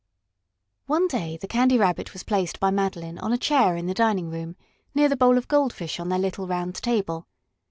One 0.87 1.07
day 1.07 1.37
the 1.37 1.47
Candy 1.47 1.77
Rabbit 1.77 2.11
was 2.11 2.23
placed 2.23 2.59
by 2.59 2.71
Madeline 2.71 3.19
on 3.19 3.31
a 3.31 3.37
chair 3.37 3.77
in 3.77 3.85
the 3.85 3.93
dining 3.93 4.31
room, 4.31 4.55
near 4.95 5.07
the 5.07 5.15
bowl 5.15 5.37
of 5.37 5.47
goldfish 5.47 5.99
on 5.99 6.09
their 6.09 6.17
little 6.17 6.47
round 6.47 6.73
table. 6.73 7.27